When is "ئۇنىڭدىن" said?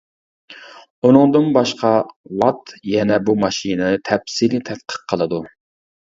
1.09-1.45